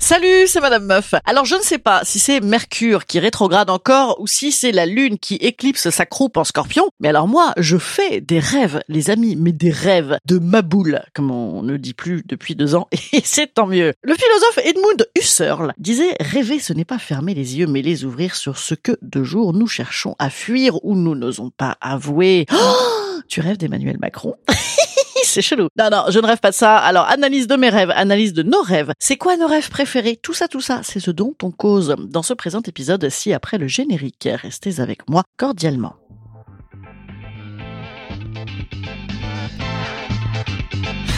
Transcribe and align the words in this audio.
Salut, 0.00 0.46
c'est 0.46 0.60
Madame 0.60 0.86
Meuf. 0.86 1.14
Alors 1.26 1.44
je 1.44 1.56
ne 1.56 1.60
sais 1.60 1.78
pas 1.78 2.02
si 2.04 2.20
c'est 2.20 2.40
Mercure 2.40 3.04
qui 3.04 3.18
rétrograde 3.18 3.68
encore 3.68 4.20
ou 4.20 4.28
si 4.28 4.52
c'est 4.52 4.70
la 4.70 4.86
Lune 4.86 5.18
qui 5.18 5.34
éclipse 5.34 5.90
sa 5.90 6.06
croupe 6.06 6.36
en 6.36 6.44
scorpion, 6.44 6.88
mais 7.00 7.08
alors 7.08 7.26
moi 7.26 7.52
je 7.58 7.76
fais 7.76 8.20
des 8.20 8.38
rêves, 8.38 8.80
les 8.88 9.10
amis, 9.10 9.34
mais 9.36 9.50
des 9.52 9.72
rêves 9.72 10.18
de 10.24 10.38
maboule, 10.38 11.02
comme 11.14 11.32
on 11.32 11.62
ne 11.62 11.76
dit 11.76 11.94
plus 11.94 12.22
depuis 12.24 12.54
deux 12.54 12.76
ans, 12.76 12.86
et 13.12 13.22
c'est 13.24 13.52
tant 13.52 13.66
mieux. 13.66 13.92
Le 14.02 14.14
philosophe 14.14 14.58
Edmund 14.64 15.08
Husserl 15.18 15.74
disait 15.78 16.16
«Rêver 16.20 16.60
ce 16.60 16.72
n'est 16.72 16.84
pas 16.84 16.98
fermer 16.98 17.34
les 17.34 17.58
yeux 17.58 17.66
mais 17.66 17.82
les 17.82 18.04
ouvrir 18.04 18.36
sur 18.36 18.56
ce 18.56 18.74
que 18.74 18.96
de 19.02 19.24
jour 19.24 19.52
nous 19.52 19.66
cherchons 19.66 20.14
à 20.20 20.30
fuir 20.30 20.82
ou 20.84 20.94
nous 20.94 21.16
n'osons 21.16 21.50
pas 21.50 21.76
avouer. 21.80 22.46
Oh, 22.52 23.20
tu 23.28 23.40
rêves 23.40 23.58
d'Emmanuel 23.58 23.98
Macron? 24.00 24.36
c'est 25.28 25.42
chelou. 25.42 25.68
Non, 25.76 25.90
non, 25.90 26.04
je 26.08 26.18
ne 26.18 26.26
rêve 26.26 26.38
pas 26.38 26.50
de 26.50 26.54
ça. 26.54 26.76
Alors, 26.76 27.06
analyse 27.08 27.46
de 27.46 27.56
mes 27.56 27.68
rêves, 27.68 27.92
analyse 27.94 28.32
de 28.32 28.42
nos 28.42 28.62
rêves. 28.62 28.92
C'est 28.98 29.16
quoi 29.16 29.36
nos 29.36 29.46
rêves 29.46 29.70
préférés? 29.70 30.16
Tout 30.16 30.34
ça, 30.34 30.48
tout 30.48 30.60
ça, 30.60 30.80
c'est 30.82 31.00
ce 31.00 31.10
dont 31.10 31.34
on 31.42 31.50
cause 31.50 31.94
dans 31.98 32.22
ce 32.22 32.34
présent 32.34 32.60
épisode 32.66 33.08
si 33.08 33.32
après 33.32 33.58
le 33.58 33.68
générique. 33.68 34.28
Restez 34.30 34.80
avec 34.80 35.08
moi 35.08 35.22
cordialement. 35.36 35.94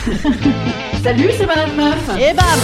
Salut, 1.03 1.29
c'est 1.37 1.45
Madame 1.45 1.75
Meuf. 1.75 2.09
Et 2.19 2.33
bam 2.33 2.59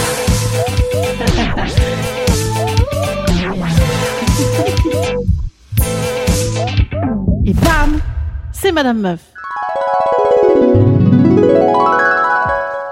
Et 7.46 7.52
bam 7.54 8.00
C'est 8.52 8.72
Madame 8.72 9.00
Meuf. 9.00 9.20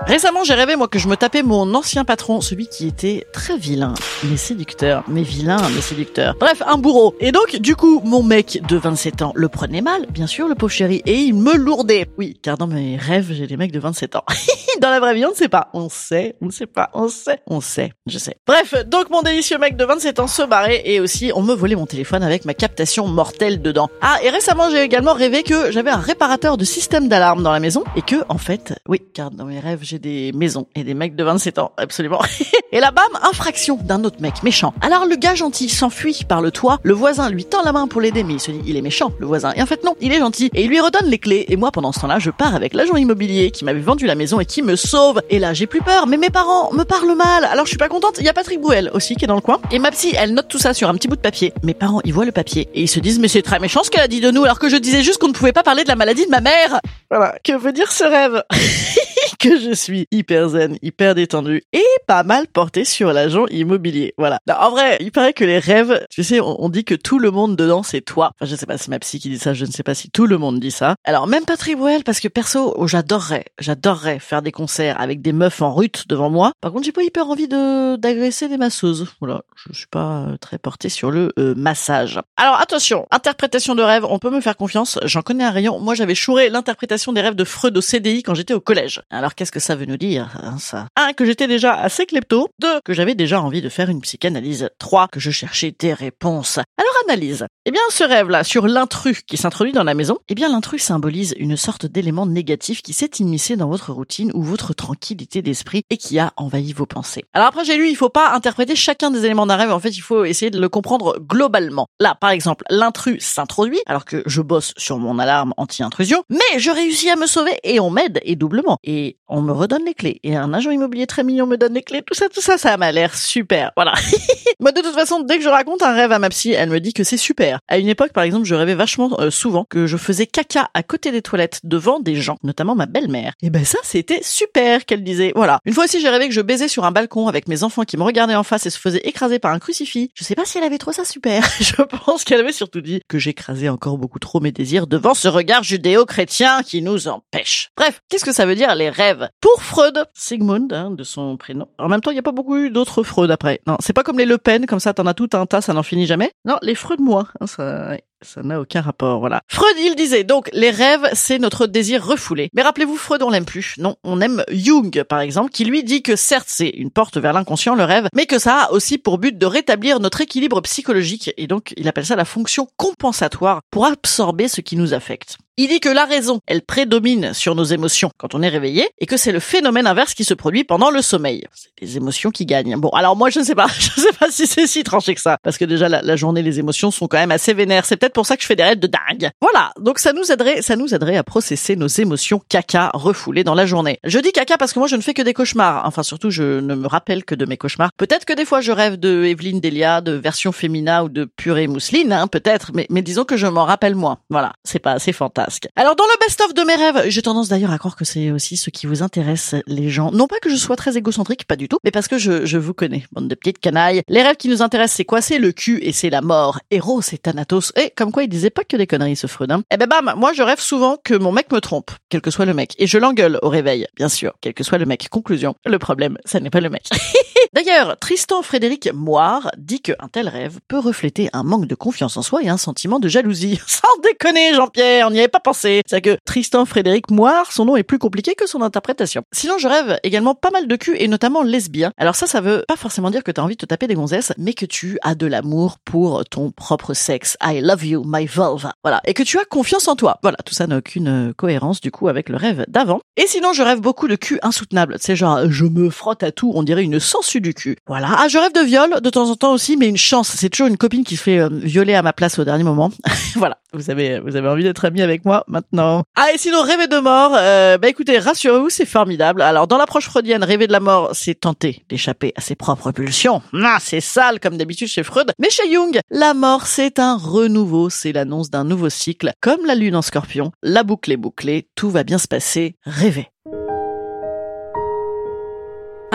Récemment, 0.07 0.45
j'ai 0.45 0.55
rêvé, 0.55 0.77
moi, 0.77 0.87
que 0.87 1.01
je 1.01 1.09
me 1.09 1.17
tapais 1.17 1.43
mon 1.43 1.75
ancien 1.75 2.05
patron, 2.05 2.41
celui 2.41 2.69
qui 2.69 2.87
était 2.87 3.27
très 3.33 3.59
vilain, 3.59 3.93
mais 4.23 4.37
séducteur, 4.37 5.03
mais 5.09 5.23
vilain, 5.23 5.57
mais 5.75 5.81
séducteur. 5.81 6.37
Bref, 6.39 6.62
un 6.65 6.78
bourreau. 6.78 7.17
Et 7.19 7.33
donc, 7.33 7.56
du 7.56 7.75
coup, 7.75 8.00
mon 8.05 8.22
mec 8.22 8.61
de 8.69 8.77
27 8.77 9.22
ans 9.22 9.33
le 9.34 9.49
prenait 9.49 9.81
mal, 9.81 10.06
bien 10.11 10.28
sûr, 10.28 10.47
le 10.47 10.55
pauvre 10.55 10.71
chéri, 10.71 11.03
et 11.06 11.17
il 11.17 11.34
me 11.34 11.56
lourdait. 11.56 12.06
Oui, 12.19 12.39
car 12.41 12.56
dans 12.56 12.69
mes 12.69 12.97
rêves, 12.97 13.33
j'ai 13.33 13.49
des 13.49 13.56
mecs 13.56 13.72
de 13.72 13.81
27 13.81 14.15
ans. 14.15 14.22
dans 14.81 14.91
la 14.91 15.00
vraie 15.00 15.12
vie, 15.12 15.27
on 15.27 15.31
ne 15.31 15.34
sait 15.34 15.49
pas. 15.49 15.71
On 15.75 15.89
sait, 15.89 16.37
on 16.41 16.47
ne 16.47 16.53
sait 16.53 16.67
pas, 16.67 16.88
on 16.94 17.09
sait, 17.09 17.41
on 17.49 17.61
sait, 17.61 17.91
je 18.06 18.19
sais. 18.19 18.37
Bref, 18.47 18.75
donc 18.87 19.11
mon 19.11 19.23
délicieux 19.23 19.59
mec 19.59 19.77
de 19.77 19.84
27 19.84 20.21
ans 20.21 20.28
se 20.28 20.43
barrait, 20.43 20.83
et 20.84 21.00
aussi, 21.00 21.33
on 21.34 21.43
me 21.43 21.53
volait 21.53 21.75
mon 21.75 21.87
téléphone 21.87 22.23
avec 22.23 22.44
ma 22.44 22.55
captation 22.55 23.09
mortelle 23.09 23.61
dedans. 23.61 23.88
Ah, 24.03 24.19
et 24.23 24.31
récemment, 24.31 24.71
j'ai 24.71 24.83
également 24.83 25.15
rêvé 25.15 25.43
que 25.43 25.73
j'avais 25.73 25.91
un 25.91 25.97
réparateur 25.97 26.56
de 26.56 26.65
système 26.65 27.09
d'alarme 27.09 27.43
dans 27.43 27.53
la 27.53 27.59
maison, 27.59 27.83
et 27.97 28.03
que, 28.03 28.25
en 28.28 28.38
fait, 28.38 28.75
oui, 28.88 29.03
car 29.12 29.33
dans 29.33 29.47
mes 29.47 29.59
rêves, 29.59 29.81
j'ai 29.83 29.96
des 29.99 30.33
maisons 30.33 30.67
et 30.75 30.84
des 30.84 30.95
mecs 30.95 31.17
de 31.17 31.25
27 31.25 31.59
ans, 31.59 31.73
absolument. 31.77 32.21
et 32.73 32.81
là, 32.81 32.91
bam, 32.91 33.05
infraction 33.23 33.79
d'un 33.83 34.05
autre 34.05 34.21
mec 34.21 34.43
méchant. 34.43 34.75
Alors 34.81 35.07
le 35.07 35.17
gars 35.17 35.34
gentil 35.34 35.69
s'enfuit 35.69 36.25
par 36.29 36.43
le 36.43 36.51
toit, 36.51 36.79
le 36.83 36.95
voisin 36.95 37.31
lui 37.31 37.45
tend 37.45 37.62
la 37.62 37.73
main 37.73 37.87
pour 37.89 38.01
l'aider, 38.01 38.25
mais 38.25 38.35
il 38.35 38.41
se 38.41 38.51
dit, 38.51 38.61
il 38.67 38.77
est 38.77 38.83
méchant, 38.83 39.12
le 39.19 39.27
voisin. 39.27 39.53
Et 39.56 39.62
en 39.62 39.67
fait, 39.67 39.85
non, 39.85 39.95
il 40.01 40.12
est 40.12 40.19
gentil. 40.19 40.51
Et 40.55 40.65
il 40.65 40.69
lui 40.69 40.81
redonne 40.81 41.06
les 41.06 41.19
clés. 41.19 41.47
Et 41.49 41.56
moi, 41.56 41.71
pendant 41.71 41.93
ce 41.93 42.01
temps-là, 42.01 42.19
je 42.19 42.31
pars 42.31 42.55
avec 42.55 42.75
l'agent 42.75 42.97
immobilier 42.97 43.51
qui 43.51 43.65
m'avait 43.65 43.81
vendu 43.81 44.06
la 44.06 44.15
maison 44.15 44.41
et 44.41 44.45
qui 44.45 44.62
me 44.62 44.77
sauve. 44.77 45.23
Et 45.31 45.39
là, 45.39 45.55
j'ai 45.55 45.67
plus 45.67 45.83
peur, 45.83 46.06
mais 46.06 46.17
mes 46.17 46.31
parents 46.31 46.73
me 46.73 46.85
parlent 46.85 47.17
mal. 47.17 47.45
Alors 47.45 47.65
je 47.65 47.71
suis 47.71 47.79
pas 47.79 47.89
contente. 47.89 48.17
Il 48.19 48.25
y 48.25 48.29
a 48.29 48.33
Patrick 48.33 48.61
Bouel 48.61 48.91
aussi 48.95 49.17
qui 49.17 49.25
est 49.25 49.29
dans 49.29 49.35
le 49.35 49.41
coin. 49.41 49.61
Et 49.71 49.79
ma 49.79 49.91
psy, 49.91 50.15
elle 50.17 50.35
note 50.35 50.49
tout 50.49 50.59
ça 50.59 50.75
sur 50.75 50.89
un 50.89 50.95
petit 50.95 51.09
bout 51.09 51.17
de 51.17 51.21
papier. 51.21 51.53
Mes 51.62 51.75
parents, 51.75 52.01
ils 52.05 52.12
voient 52.12 52.25
le 52.25 52.33
papier 52.33 52.69
et 52.75 52.83
ils 52.83 52.89
se 52.89 53.01
disent, 53.01 53.19
mais 53.19 53.29
c'est 53.29 53.43
très 53.43 53.59
méchant 53.59 53.83
ce 53.83 53.91
qu'elle 53.91 54.03
a 54.03 54.09
dit 54.09 54.21
de 54.21 54.31
nous, 54.31 54.45
alors 54.45 54.59
que 54.59 54.69
je 54.69 54.77
disais 54.77 55.03
juste 55.03 55.19
qu'on 55.19 55.29
ne 55.29 55.33
pouvait 55.33 55.53
pas 55.53 55.62
parler 55.62 55.85
de 55.85 55.89
la 55.89 55.97
maladie 55.97 56.27
de 56.27 56.31
ma 56.31 56.41
mère. 56.41 56.81
Voilà. 57.11 57.37
Que 57.44 57.56
veut 57.56 57.72
dire 57.72 57.93
ce 57.93 58.05
rêve? 58.05 58.43
que 59.39 59.59
je 59.61 59.72
suis 59.72 60.06
hyper 60.11 60.49
zen, 60.50 60.78
hyper 60.83 61.15
détendu 61.15 61.62
et 61.72 61.84
pas 62.06 62.22
mal 62.22 62.47
porté 62.47 62.84
sur 62.84 63.12
l'agent 63.12 63.47
immobilier. 63.49 64.15
Voilà. 64.19 64.41
en 64.59 64.71
vrai, 64.71 64.97
il 65.00 65.12
paraît 65.12 65.33
que 65.33 65.44
les 65.44 65.59
rêves, 65.59 66.05
tu 66.11 66.25
sais, 66.25 66.41
on, 66.41 66.69
dit 66.69 66.84
que 66.84 66.94
tout 66.94 67.19
le 67.19 67.31
monde 67.31 67.56
dedans 67.56 67.83
c'est 67.83 68.00
toi. 68.00 68.33
Enfin, 68.34 68.50
je 68.50 68.56
sais 68.56 68.67
pas 68.67 68.78
si 68.78 68.91
ma 68.91 68.99
psy 68.99 69.19
qui 69.19 69.31
dit 69.31 69.39
ça, 69.39 69.55
je 69.55 69.65
ne 69.65 69.71
sais 69.71 69.83
pas 69.83 69.94
si 69.94 70.11
tout 70.11 70.27
le 70.27 70.39
monde 70.39 70.61
dit 70.61 70.71
ça. 70.71 70.97
Alors 71.05 71.27
même 71.27 71.44
Patrick 71.44 71.77
Bruel, 71.77 72.05
parce 72.05 72.21
que 72.21 72.28
perso, 72.28 72.75
oh, 72.77 72.87
j'adorerais, 72.87 73.44
j'adorerais 73.59 74.19
faire 74.19 74.43
des 74.43 74.53
concerts 74.53 75.00
avec 75.00 75.23
des 75.23 75.33
meufs 75.33 75.62
en 75.62 75.75
rut 75.75 76.05
devant 76.09 76.31
moi. 76.31 76.53
Par 76.61 76.73
contre, 76.73 76.84
j'ai 76.84 76.93
pas 76.93 77.03
hyper 77.03 77.28
envie 77.28 77.49
de 77.49 77.97
d'agresser 77.97 78.49
des 78.49 78.59
masseuses. 78.59 79.06
Voilà, 79.21 79.43
je 79.55 79.73
suis 79.73 79.87
pas 79.87 80.27
euh, 80.28 80.37
très 80.38 80.59
porté 80.59 80.88
sur 80.88 81.11
le 81.11 81.33
euh, 81.38 81.55
massage. 81.56 82.21
Alors 82.37 82.61
attention, 82.61 83.06
interprétation 83.11 83.75
de 83.75 83.83
rêve, 83.83 84.05
on 84.09 84.19
peut 84.19 84.31
me 84.31 84.41
faire 84.41 84.56
confiance. 84.56 84.99
J'en 85.05 85.23
connais 85.23 85.44
un 85.44 85.50
rayon. 85.50 85.78
Moi, 85.81 85.94
j'avais 85.94 86.15
chouré 86.15 86.49
l'interprétation 86.49 86.96
des 87.12 87.21
rêves 87.21 87.34
de 87.34 87.45
Freud 87.45 87.77
au 87.77 87.81
CDI 87.81 88.23
quand 88.23 88.34
j'étais 88.34 88.55
au 88.55 88.61
collège. 88.61 89.03
Alors 89.11 89.34
qu'est-ce 89.34 89.53
que 89.53 89.61
ça 89.61 89.77
veut 89.77 89.87
nous 89.87 89.97
dire 89.97 90.39
hein, 90.43 90.59
ça? 90.59 90.89
Un, 90.97 91.12
que 91.12 91.25
j'étais 91.25 91.47
déjà 91.47 91.75
assez 91.75 92.07
klepto. 92.07 92.49
Deux, 92.59 92.81
que 92.84 92.93
j'avais 92.93 93.15
déjà 93.15 93.41
envie 93.41 93.62
de 93.62 93.69
faire 93.69 93.89
une 93.91 94.01
psychanalyse. 94.01 94.71
Trois, 94.79 95.09
que 95.09 95.21
je 95.21 95.31
cherchais 95.31 95.75
des 95.79 95.93
réponses. 95.93 96.59
Alors 96.59 96.93
analyse. 97.06 97.47
Eh 97.65 97.71
bien, 97.71 97.81
ce 97.91 98.05
rêve-là 98.05 98.45
sur 98.45 98.67
l'intrus 98.67 99.23
qui 99.23 99.37
s'introduit 99.37 99.73
dans 99.73 99.85
la 99.85 99.95
maison, 99.95 100.19
eh 100.29 100.35
bien 100.35 100.49
l'intrus 100.49 100.83
symbolise 100.83 101.35
une 101.39 101.56
sorte 101.56 101.87
d'élément 101.87 102.27
négatif 102.27 102.83
qui 102.83 102.93
s'est 102.93 103.11
immiscé 103.19 103.56
dans 103.56 103.69
votre 103.69 103.93
routine 103.93 104.31
ou 104.35 104.43
votre 104.43 104.75
tranquillité 104.75 105.43
d'esprit 105.43 105.83
et 105.91 105.97
qui 105.97 106.19
a 106.19 106.33
envahi 106.37 106.73
vos 106.73 106.87
pensées. 106.87 107.25
Alors 107.35 107.49
après, 107.49 107.65
j'ai 107.65 107.77
lu, 107.77 107.89
il 107.89 107.97
faut 107.97 108.09
pas 108.09 108.35
interpréter 108.35 108.77
chacun 108.77 109.11
des 109.11 109.25
éléments 109.25 109.47
d'un 109.47 109.56
rêve. 109.56 109.73
En 109.73 109.81
fait, 109.81 109.97
il 109.97 110.01
faut 110.01 110.25
essayer 110.25 110.51
de 110.51 110.61
le 110.61 110.69
comprendre 110.69 111.19
globalement. 111.21 111.87
Là, 112.01 112.15
par 112.15 112.31
exemple, 112.31 112.65
l'intrus 112.71 113.25
s'introduit 113.25 113.81
alors 113.87 114.05
que 114.05 114.23
je 114.27 114.43
bosse 114.43 114.73
sur 114.77 114.99
mon 114.99 115.19
alarme 115.19 115.55
anti-intrusion, 115.56 116.23
mais 116.31 116.59
je 116.59 116.71
réussis 116.87 117.11
à 117.11 117.17
me 117.17 117.27
sauver 117.27 117.59
et 117.65 117.81
on 117.81 117.91
m'aide 117.91 118.21
et 118.23 118.37
doublement. 118.37 118.79
Et 118.85 119.17
on 119.29 119.43
me 119.43 119.53
redonne 119.53 119.85
les 119.85 119.95
clés. 119.95 120.21
Et 120.23 120.37
un 120.37 120.53
agent 120.55 120.71
immobilier 120.71 121.07
très 121.07 121.25
mignon 121.25 121.47
me 121.47 121.57
donne 121.57 121.75
les 121.75 121.83
clés. 121.83 122.03
Tout 122.03 122.15
ça, 122.15 122.29
tout 122.29 122.41
ça, 122.41 122.59
ça 122.59 122.77
m'a 122.77 122.93
l'air 122.93 123.17
super. 123.17 123.73
Voilà. 123.77 123.95
Moi, 124.61 124.73
de 124.73 124.81
toute 124.81 124.95
façon, 124.95 125.21
dès 125.21 125.39
que 125.39 125.43
je 125.43 125.49
raconte 125.49 125.83
un 125.83 125.93
rêve 125.93 126.13
à 126.13 126.19
ma 126.19 126.29
psy, 126.29 126.53
elle 126.53 126.71
me 126.71 126.79
dit 126.79 126.93
que 126.93 127.05
c'est 127.05 127.17
super. 127.17 127.59
À 127.69 127.79
une 127.79 127.89
époque, 127.89 128.13
par 128.13 128.25
exemple, 128.25 128.47
je 128.47 128.55
rêvais 128.55 128.75
vachement 128.75 129.19
euh, 129.19 129.31
souvent 129.31 129.67
que 129.69 129.87
je 129.87 129.97
faisais 129.97 130.27
caca 130.27 130.71
à 130.75 130.83
côté 130.83 131.11
des 131.11 131.23
toilettes 131.23 131.61
devant 131.65 131.99
des 131.99 132.15
gens, 132.15 132.37
notamment 132.45 132.77
ma 132.77 132.87
belle-mère. 132.87 133.35
Et 133.43 133.51
ben 133.51 133.65
ça, 133.65 133.79
c'était 133.83 134.21
super 134.23 134.85
qu'elle 134.85 135.03
disait. 135.03 135.32
Voilà. 135.35 135.59
Une 135.65 135.75
fois 135.75 135.85
aussi, 135.85 136.00
j'ai 136.00 136.09
rêvé 136.09 136.29
que 136.29 136.35
je 136.35 136.41
baisais 136.41 136.69
sur 136.69 136.85
un 136.85 136.93
balcon 136.93 137.27
avec 137.27 137.49
mes 137.49 137.65
enfants 137.65 137.82
qui 137.82 137.97
me 137.97 138.05
regardaient 138.05 138.37
en 138.37 138.44
face 138.44 138.67
et 138.67 138.71
se 138.71 138.79
faisaient 138.79 139.03
écraser 139.05 139.39
par 139.39 139.53
un 139.53 139.59
crucifix. 139.59 140.11
Je 140.15 140.25
sais 140.25 140.35
pas 140.35 140.44
si 140.44 140.59
elle 140.59 140.65
avait 140.65 140.79
trop 140.79 140.93
ça 140.93 141.05
super. 141.05 141.44
je 141.61 141.75
pense 141.82 142.25
qu'elle 142.25 142.41
avait 142.41 142.53
surtout 142.53 142.81
dit 142.81 143.00
que 143.09 143.19
j'écrasais 143.19 143.69
encore 143.69 143.99
beaucoup 143.99 144.19
trop 144.19 144.41
mes 144.41 144.53
désirs 144.53 144.87
devant 144.87 145.15
ce 145.15 145.29
regard 145.29 145.65
judéo-chrétien 145.65 146.62
qui 146.62 146.75
nous 146.82 147.08
empêche. 147.08 147.70
Bref, 147.76 148.00
qu'est-ce 148.08 148.25
que 148.25 148.32
ça 148.32 148.46
veut 148.46 148.55
dire 148.55 148.75
les 148.75 148.90
rêves? 148.90 149.28
Pour 149.40 149.62
Freud, 149.62 150.05
Sigmund, 150.14 150.73
hein, 150.73 150.90
de 150.90 151.05
son 151.05 151.37
prénom. 151.37 151.69
En 151.78 151.88
même 151.88 152.00
temps, 152.00 152.11
il 152.11 152.14
n'y 152.14 152.20
a 152.20 152.23
pas 152.23 152.32
beaucoup 152.32 152.69
d'autres 152.69 153.02
Freud 153.02 153.31
après. 153.31 153.61
Non, 153.67 153.76
c'est 153.81 153.93
pas 153.93 154.02
comme 154.02 154.19
les 154.19 154.26
Le 154.26 154.38
Pen, 154.38 154.67
comme 154.67 154.81
ça 154.81 154.94
t'en 154.94 155.06
as 155.06 155.14
tout 155.14 155.31
un 155.32 155.46
tas, 155.46 155.61
ça 155.61 155.73
n'en 155.73 155.82
finit 155.82 156.06
jamais. 156.06 156.32
Non, 156.44 156.56
les 156.62 156.75
Freud 156.75 157.00
moi, 157.00 157.28
hein. 157.40 157.96
Ça 158.23 158.43
n'a 158.43 158.61
aucun 158.61 158.81
rapport, 158.81 159.21
voilà. 159.21 159.43
Freud, 159.49 159.77
il 159.79 159.95
disait 159.95 160.25
donc 160.25 160.49
les 160.53 160.71
rêves, 160.71 161.09
c'est 161.13 161.39
notre 161.39 161.67
désir 161.67 162.05
refoulé. 162.05 162.51
Mais 162.55 162.63
rappelez-vous, 162.63 162.97
Freud, 162.97 163.23
on 163.23 163.31
l'aime 163.31 163.45
plus. 163.45 163.75
Non, 163.79 163.97
on 164.05 164.21
aime 164.21 164.43
Jung, 164.51 165.03
par 165.05 165.21
exemple, 165.21 165.51
qui 165.51 165.65
lui 165.65 165.85
dit 165.85 166.03
que 166.03 166.17
certes, 166.17 166.49
c'est 166.49 166.69
une 166.69 166.91
porte 166.91 167.19
vers 167.19 167.33
l'inconscient, 167.33 167.75
le 167.75 167.85
rêve, 167.85 168.09
mais 168.15 168.27
que 168.27 168.39
ça 168.39 168.65
a 168.65 168.73
aussi 168.73 168.99
pour 168.99 169.19
but 169.19 169.37
de 169.37 169.47
rétablir 169.47 170.01
notre 170.01 170.23
équilibre 170.23 170.61
psychologique. 170.63 171.31
Et 171.37 171.47
donc, 171.47 171.75
il 171.77 171.89
appelle 171.89 172.07
ça 172.07 172.17
la 172.17 172.25
fonction 172.25 172.69
compensatoire 172.77 173.61
pour 173.71 173.87
absorber 173.87 174.49
ce 174.49 174.61
qui 174.61 174.77
nous 174.77 174.95
affecte. 174.95 175.39
Il 175.59 175.69
dit 175.69 175.81
que 175.81 175.89
la 175.89 176.05
raison, 176.05 176.41
elle 176.47 176.61
prédomine 176.61 177.33
sur 177.33 177.55
nos 177.55 177.65
émotions 177.65 178.11
quand 178.19 178.35
on 178.35 178.43
est 178.43 178.49
réveillé 178.51 178.91
et 178.99 179.07
que 179.07 179.17
c'est 179.17 179.33
le 179.33 179.41
phénomène 179.41 179.87
inverse 179.87 180.13
qui 180.13 180.23
se 180.23 180.35
produit 180.35 180.65
pendant 180.65 180.91
le 180.91 181.01
sommeil. 181.01 181.47
C'est 181.55 181.71
les 181.81 181.97
émotions 181.97 182.31
qui 182.31 182.45
gagnent. 182.45 182.77
Bon, 182.77 182.91
alors 182.91 183.17
moi 183.17 183.31
je 183.31 183.39
ne 183.39 183.45
sais 183.45 183.55
pas, 183.55 183.67
je 183.79 183.89
ne 183.99 184.07
sais 184.07 184.13
pas 184.13 184.31
si 184.31 184.47
c'est 184.47 184.67
si 184.67 184.85
tranché 184.85 185.15
que 185.15 185.21
ça 185.23 185.39
parce 185.43 185.57
que 185.57 185.65
déjà 185.65 185.89
la, 185.89 186.03
la, 186.03 186.15
journée 186.15 186.43
les 186.43 186.59
émotions 186.59 186.91
sont 186.91 187.09
quand 187.09 187.17
même 187.17 187.31
assez 187.31 187.55
vénères. 187.55 187.87
C'est 187.87 187.97
peut-être 187.97 188.13
pour 188.17 188.27
ça 188.27 188.37
que 188.37 188.43
je 188.43 188.47
fais 188.47 188.57
des 188.57 188.65
rêves 188.65 188.79
de 188.79 188.87
dingue. 188.87 189.31
Voilà, 189.43 189.73
donc 189.79 189.99
ça 189.99 190.15
nous 190.15 190.33
aiderait 190.33 190.63
ça 190.63 190.75
nous 190.75 190.95
aiderait 190.95 191.19
à 191.19 191.23
processer 191.23 191.77
nos 191.77 191.87
émotions 191.87 192.41
caca 192.49 192.91
refoulées 192.95 193.45
dans 193.45 193.55
la 193.55 193.67
journée. 193.67 193.99
Je 194.05 194.19
dis 194.19 194.33
caca 194.33 194.57
parce 194.57 194.73
que 194.73 194.79
moi 194.79 194.89
je 194.89 194.97
ne 194.97 195.03
fais 195.03 195.13
que 195.13 195.21
des 195.21 195.35
cauchemars. 195.35 195.83
Enfin 195.85 196.03
surtout 196.03 196.31
je 196.31 196.61
ne 196.61 196.75
me 196.75 196.87
rappelle 196.87 197.25
que 197.25 197.35
de 197.35 197.45
mes 197.45 197.59
cauchemars. 197.59 197.91
Peut-être 197.99 198.25
que 198.25 198.33
des 198.33 198.47
fois 198.47 198.63
je 198.63 198.73
rêve 198.73 198.97
de 198.97 199.25
Evelyne 199.25 199.61
Delia, 199.61 200.01
de 200.01 200.13
version 200.13 200.51
féminin 200.51 201.03
ou 201.03 201.11
de 201.11 201.27
purée 201.37 201.67
mousseline, 201.67 202.11
hein, 202.11 202.27
peut-être, 202.27 202.71
mais, 202.73 202.87
mais 202.89 203.03
disons 203.03 203.25
que 203.25 203.37
je 203.37 203.47
m'en 203.47 203.67
rappelle 203.67 203.95
moins. 203.95 204.19
Voilà, 204.31 204.55
c'est 204.65 204.79
pas 204.79 204.93
assez 204.93 205.13
fantastique. 205.13 205.69
Alors 205.77 205.95
dans 205.95 206.05
le 206.05 206.19
best-of 206.27 206.55
de 206.55 206.63
mes 206.63 206.75
rêves, 206.75 207.11
j'ai 207.11 207.21
tendance 207.21 207.49
d'ailleurs 207.51 207.73
à 207.73 207.79
croire 207.79 207.97
que 207.97 208.07
c'est 208.07 208.31
aussi 208.31 208.57
ce 208.57 208.71
qui 208.71 208.87
vous 208.87 209.03
intéresse, 209.03 209.55
les 209.67 209.91
gens. 209.91 210.11
Non 210.11 210.27
pas 210.27 210.39
que 210.41 210.49
je 210.49 210.57
sois 210.57 210.77
très 210.77 210.97
égocentrique, 210.97 211.47
pas 211.47 211.57
du 211.57 211.69
tout, 211.69 211.79
mais 211.85 211.91
parce 211.91 212.09
que 212.09 212.17
je, 212.17 212.47
je 212.47 212.57
vous 212.57 212.73
connais, 212.73 213.05
bande 213.13 213.29
de 213.29 213.35
petites 213.35 213.59
canailles. 213.59 214.01
Les 214.09 214.23
rêves 214.23 214.37
qui 214.37 214.49
nous 214.49 214.63
intéressent, 214.63 214.97
c'est 214.97 215.05
quoi? 215.05 215.21
C'est 215.21 215.39
le 215.39 215.53
cul 215.53 215.81
et 215.83 215.93
c'est 215.93 216.09
la 216.09 216.23
mort. 216.23 216.61
Héros, 216.71 217.03
c'est 217.03 217.19
Thanatos. 217.19 217.73
Et 217.77 217.91
comme 217.96 218.12
quoi 218.12 218.22
il 218.22 218.28
disait 218.28 218.50
pas 218.50 218.62
que 218.62 218.76
des 218.76 218.87
conneries 218.87 219.16
ce 219.16 219.26
Freud. 219.26 219.52
Eh 219.70 219.76
ben 219.76 219.87
bam, 219.87 220.14
moi 220.16 220.32
je 220.32 220.43
rêve 220.43 220.60
souvent 220.60 220.96
que 221.02 221.14
mon 221.14 221.32
mec 221.32 221.50
me 221.50 221.60
trompe, 221.60 221.90
quel 222.08 222.20
que 222.20 222.31
soit 222.31 222.44
le 222.44 222.54
mec. 222.54 222.75
Et 222.78 222.87
je 222.87 222.98
l'engueule 222.98 223.38
au 223.43 223.48
réveil, 223.48 223.87
bien 223.96 224.08
sûr, 224.08 224.34
quel 224.40 224.54
que 224.54 224.64
soit 224.64 224.78
le 224.78 224.87
mec. 224.87 225.08
Conclusion, 225.08 225.54
le 225.64 225.78
problème, 225.78 226.19
ça 226.25 226.40
n'est 226.40 226.50
pas 226.50 226.60
le 226.60 226.70
mec. 226.70 226.88
D'ailleurs, 227.52 227.96
Tristan 227.98 228.43
Frédéric 228.43 228.93
Moire 228.93 229.50
dit 229.56 229.81
qu'un 229.81 230.08
tel 230.10 230.28
rêve 230.28 230.58
peut 230.69 230.78
refléter 230.78 231.28
un 231.32 231.43
manque 231.43 231.66
de 231.66 231.75
confiance 231.75 232.16
en 232.16 232.22
soi 232.22 232.43
et 232.43 232.48
un 232.48 232.56
sentiment 232.56 232.98
de 232.98 233.08
jalousie. 233.08 233.60
Sans 233.66 234.00
déconner, 234.02 234.54
Jean-Pierre, 234.54 235.06
on 235.08 235.10
n'y 235.10 235.19
avait 235.19 235.28
pas 235.28 235.40
pensé. 235.40 235.82
C'est 235.87 236.00
que 236.00 236.16
Tristan 236.25 236.64
Frédéric 236.64 237.10
Moire, 237.10 237.52
son 237.52 237.64
nom 237.64 237.76
est 237.76 237.82
plus 237.82 237.98
compliqué 237.98 238.34
que 238.34 238.46
son 238.46 238.62
interprétation. 238.62 239.22
Sinon, 239.32 239.58
je 239.58 239.69
rêve 239.69 239.98
également 240.02 240.34
pas 240.34 240.50
mal 240.50 240.66
de 240.66 240.76
cul 240.76 240.96
et 240.98 241.08
notamment 241.08 241.43
lesbien. 241.43 241.93
Alors 241.96 242.14
ça, 242.14 242.26
ça 242.26 242.40
veut 242.40 242.64
pas 242.66 242.76
forcément 242.76 243.10
dire 243.10 243.22
que 243.22 243.31
t'as 243.31 243.43
envie 243.43 243.56
de 243.56 243.60
te 243.60 243.66
taper 243.66 243.87
des 243.87 243.94
gonzesses, 243.94 244.32
mais 244.38 244.54
que 244.54 244.66
tu 244.66 244.98
as 245.02 245.14
de 245.14 245.26
l'amour 245.26 245.78
pour 245.84 246.25
ton 246.25 246.50
propre 246.50 246.94
sexe. 246.94 247.37
I 247.43 247.60
love 247.60 247.84
you, 247.84 248.02
my 248.04 248.26
vulva. 248.26 248.75
Voilà. 248.82 249.00
Et 249.04 249.14
que 249.14 249.22
tu 249.22 249.38
as 249.38 249.44
confiance 249.44 249.88
en 249.88 249.96
toi. 249.96 250.19
Voilà. 250.22 250.38
Tout 250.44 250.54
ça 250.54 250.66
n'a 250.66 250.78
aucune 250.78 251.32
cohérence, 251.34 251.81
du 251.81 251.90
coup, 251.90 252.08
avec 252.08 252.28
le 252.28 252.37
rêve 252.37 252.64
d'avant. 252.69 253.00
Et 253.16 253.26
sinon, 253.26 253.52
je 253.52 253.62
rêve 253.62 253.81
beaucoup 253.81 254.08
de 254.08 254.16
cul 254.16 254.38
insoutenable. 254.43 254.96
C'est 255.00 255.16
genre, 255.16 255.50
je 255.50 255.64
me 255.64 255.90
frotte 255.90 256.22
à 256.22 256.32
tout, 256.32 256.52
on 256.54 256.62
dirait 256.62 256.84
une 256.84 257.00
du 257.41 257.55
cul. 257.55 257.77
Voilà. 257.87 258.09
Ah, 258.19 258.29
je 258.29 258.38
rêve 258.38 258.53
de 258.53 258.61
viol 258.61 259.00
de 259.00 259.11
temps 259.11 259.31
en 259.31 259.37
temps 259.37 259.53
aussi, 259.53 259.77
mais 259.77 259.88
une 259.88 259.97
chance. 259.97 260.29
C'est 260.29 260.49
toujours 260.49 260.67
une 260.67 260.77
copine 260.77 261.05
qui 261.05 261.17
se 261.17 261.23
fait 261.23 261.38
euh, 261.38 261.49
violer 261.50 261.94
à 261.94 262.03
ma 262.03 262.12
place 262.12 262.38
au 262.38 262.44
dernier 262.44 262.65
moment. 262.65 262.91
voilà. 263.37 263.59
Vous 263.73 263.91
avez, 263.91 264.21
vous 264.21 264.37
avez 264.37 264.49
envie 264.49 264.62
d'être 264.62 264.85
ami 264.85 265.03
avec 265.03 265.25
moi 265.25 265.44
maintenant. 265.49 266.03
Ah, 266.17 266.29
et 266.35 266.38
sinon, 266.38 266.62
rêver 266.62 266.87
de 266.87 266.99
mort, 266.99 267.33
euh, 267.37 267.79
bah 267.79 267.88
écoutez, 267.88 268.19
rassurez-vous, 268.19 268.71
c'est 268.71 268.87
formidable. 268.87 269.43
Alors, 269.43 269.67
dans 269.67 269.77
l'approche 269.77 270.06
freudienne, 270.06 270.43
rêver 270.43 270.67
de 270.67 270.73
la 270.73 270.81
mort, 270.81 271.11
c'est 271.12 271.35
tenter 271.35 271.85
d'échapper 271.88 272.33
à 272.37 272.41
ses 272.41 272.55
propres 272.55 272.93
pulsions. 272.93 273.43
Ah, 273.55 273.79
c'est 273.81 274.00
sale, 274.00 274.41
comme 274.41 274.56
d'habitude 274.56 274.89
chez 274.89 275.03
Freud. 275.03 275.32
Mais 275.39 275.50
chez 275.50 275.71
Jung, 275.71 275.99
la 276.11 276.35
mort, 276.35 276.67
c'est 276.67 276.99
un 276.99 277.17
renouveau, 277.17 277.91
c'est 277.91 278.12
l'annonce 278.12 278.50
d'un 278.50 278.65
nouveau 278.65 278.89
cycle. 278.89 279.32
Comme 279.41 279.67
la 279.67 279.75
lune 279.75 279.97
en 279.97 280.03
scorpion, 280.03 280.53
la 280.62 280.82
boucle 280.82 281.12
est 281.12 281.17
bouclée, 281.17 281.69
tout 281.75 281.91
va 281.91 282.05
bien 282.05 282.19
se 282.19 282.29
passer, 282.29 282.77
rêvez. 282.85 283.29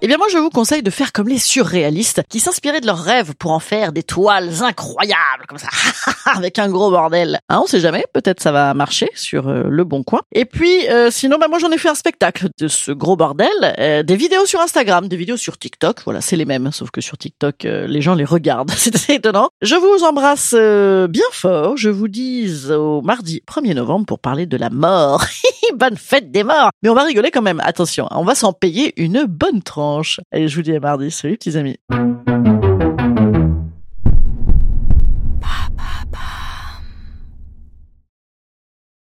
Eh 0.00 0.06
bien 0.06 0.16
moi 0.16 0.28
je 0.30 0.38
vous 0.38 0.48
conseille 0.48 0.84
de 0.84 0.90
faire 0.90 1.10
comme 1.10 1.26
les 1.26 1.40
surréalistes 1.40 2.22
qui 2.28 2.38
s'inspiraient 2.38 2.80
de 2.80 2.86
leurs 2.86 3.02
rêves 3.02 3.34
pour 3.34 3.50
en 3.50 3.58
faire 3.58 3.90
des 3.90 4.04
toiles 4.04 4.62
incroyables 4.62 5.44
comme 5.48 5.58
ça 5.58 5.66
avec 6.36 6.60
un 6.60 6.68
gros 6.68 6.92
bordel. 6.92 7.40
Hein, 7.48 7.62
on 7.64 7.66
sait 7.66 7.80
jamais, 7.80 8.04
peut-être 8.12 8.40
ça 8.40 8.52
va 8.52 8.72
marcher 8.74 9.10
sur 9.16 9.48
euh, 9.48 9.64
le 9.68 9.82
bon 9.82 10.04
coin. 10.04 10.20
Et 10.30 10.44
puis 10.44 10.88
euh, 10.88 11.10
sinon 11.10 11.36
bah 11.40 11.48
moi 11.48 11.58
j'en 11.58 11.72
ai 11.72 11.78
fait 11.78 11.88
un 11.88 11.96
spectacle 11.96 12.46
de 12.60 12.68
ce 12.68 12.92
gros 12.92 13.16
bordel, 13.16 13.48
euh, 13.80 14.04
des 14.04 14.14
vidéos 14.14 14.46
sur 14.46 14.60
Instagram, 14.60 15.08
des 15.08 15.16
vidéos 15.16 15.36
sur 15.36 15.58
TikTok, 15.58 16.02
voilà, 16.04 16.20
c'est 16.20 16.36
les 16.36 16.44
mêmes 16.44 16.70
sauf 16.70 16.92
que 16.92 17.00
sur 17.00 17.18
TikTok 17.18 17.64
euh, 17.64 17.88
les 17.88 18.00
gens 18.00 18.14
les 18.14 18.24
regardent. 18.24 18.70
c'est 18.76 18.94
assez 18.94 19.14
étonnant. 19.14 19.48
Je 19.62 19.74
vous 19.74 20.04
embrasse 20.04 20.54
euh, 20.56 21.08
bien 21.08 21.26
fort, 21.32 21.76
je 21.76 21.90
vous 21.90 22.06
dis 22.06 22.70
au 22.70 23.02
mardi 23.02 23.42
1er 23.48 23.74
novembre 23.74 24.06
pour 24.06 24.20
parler 24.20 24.46
de 24.46 24.56
la 24.56 24.70
mort. 24.70 25.24
Bonne 25.74 25.96
fête 25.96 26.30
des 26.30 26.44
morts. 26.44 26.70
Mais 26.82 26.88
on 26.88 26.94
va 26.94 27.02
rigoler 27.02 27.30
quand 27.30 27.42
même. 27.42 27.60
Attention, 27.62 28.06
on 28.12 28.24
va 28.24 28.34
s'en 28.34 28.52
payer 28.54 28.94
une 28.96 29.24
bonne 29.24 29.60
tranche. 29.62 29.87
Allez, 30.30 30.48
je 30.48 30.56
vous 30.56 30.62
dis 30.62 30.74
à 30.74 30.80
mardi. 30.80 31.10
Salut 31.10 31.36
petits 31.36 31.56
amis. 31.56 31.78